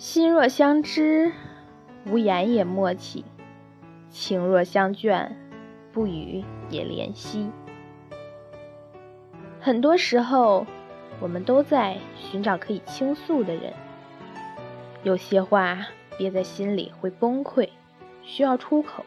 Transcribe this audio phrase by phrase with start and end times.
[0.00, 1.30] 心若相知，
[2.06, 3.22] 无言也默契；
[4.08, 5.28] 情若相眷，
[5.92, 7.50] 不语也怜惜。
[9.60, 10.66] 很多时候，
[11.20, 13.74] 我们都在寻找可以倾诉的人。
[15.02, 17.68] 有些话憋在心里会崩溃，
[18.22, 19.02] 需要出口；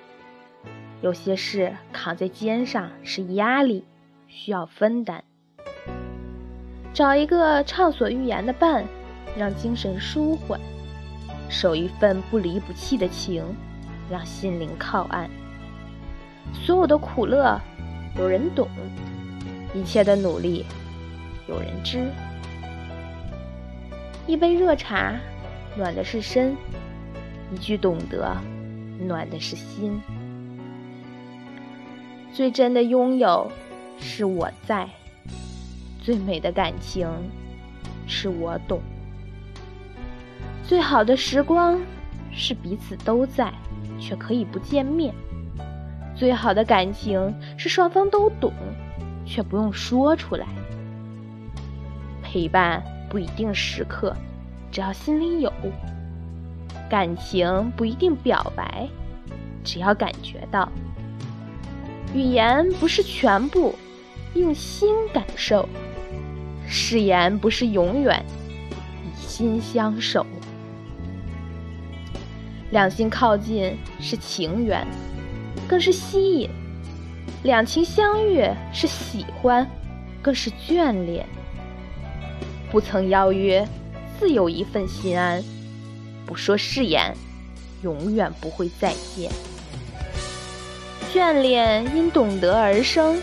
[1.01, 3.83] 有些事扛在肩上是压力，
[4.27, 5.23] 需要分担。
[6.93, 8.85] 找一个畅所欲言的伴，
[9.35, 10.61] 让精神舒缓。
[11.53, 13.45] 守一份不离不弃的情，
[14.09, 15.29] 让心灵靠岸。
[16.51, 17.61] 所有的苦乐，
[18.17, 18.67] 有人懂；
[19.73, 20.65] 一切的努力，
[21.47, 22.09] 有人知。
[24.25, 25.13] 一杯热茶，
[25.77, 26.55] 暖的是身；
[27.53, 28.35] 一句懂得，
[28.99, 30.01] 暖的是心。
[32.33, 33.51] 最真的拥有，
[33.99, 34.87] 是我在；
[36.01, 37.07] 最美的感情，
[38.07, 38.81] 是我懂。
[40.65, 41.79] 最好的时光
[42.31, 43.51] 是彼此都在，
[43.99, 45.11] 却可以不见面；
[46.15, 48.51] 最好的感情是双方都懂，
[49.25, 50.47] 却不用说出来。
[52.23, 54.15] 陪伴不一定时刻，
[54.71, 55.51] 只要心里有；
[56.89, 58.87] 感情不一定表白，
[59.63, 60.67] 只要感觉到。
[62.13, 63.75] 语言不是全部，
[64.33, 65.67] 用心感受；
[66.65, 68.23] 誓言不是永远，
[68.71, 70.25] 以心相守。
[72.73, 74.83] 两心靠近是情缘，
[75.67, 76.49] 更是吸引；
[77.43, 79.69] 两情相悦是喜欢，
[80.23, 81.23] 更是眷恋。
[82.71, 83.63] 不曾邀约，
[84.19, 85.39] 自有一份心安；
[86.25, 87.15] 不说誓言，
[87.83, 89.31] 永远不会再见。
[91.13, 93.21] 眷恋因懂得而生，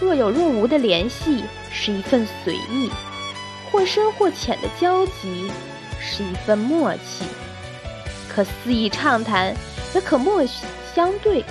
[0.00, 2.88] 若有若无的联系是一份随意，
[3.70, 5.50] 或深或浅的交集
[6.00, 7.26] 是一份默契。
[8.34, 9.54] 可肆意畅谈，
[9.94, 10.42] 也可默
[10.92, 11.44] 相对；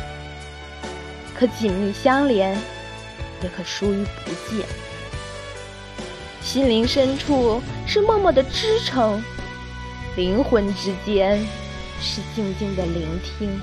[1.34, 2.54] 可紧密相连，
[3.42, 4.68] 也可疏于不见。
[6.42, 9.24] 心灵深处是默默的支撑，
[10.18, 11.40] 灵魂之间
[12.02, 13.58] 是静静的聆听。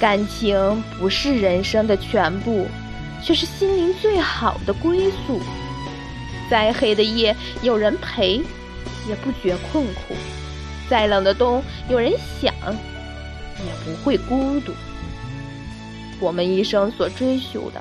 [0.00, 2.66] 感情不是人生的全部，
[3.22, 5.40] 却是心灵最好的归宿。
[6.50, 8.42] 再黑的夜，有人陪，
[9.08, 10.16] 也不觉困苦。
[10.90, 14.72] 再冷的冬，有人想，也不会孤独。
[16.20, 17.80] 我们一生所追求的，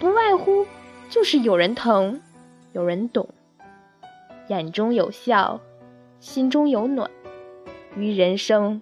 [0.00, 0.66] 不外乎
[1.10, 2.18] 就是有人疼，
[2.72, 3.28] 有人懂，
[4.48, 5.60] 眼中有笑，
[6.20, 7.10] 心中有暖，
[7.96, 8.80] 于人生，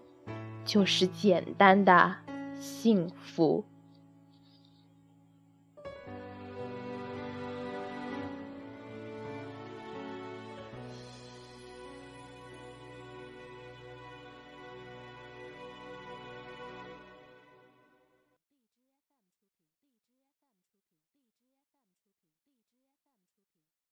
[0.65, 2.15] 就是简单的
[2.61, 3.65] 幸福。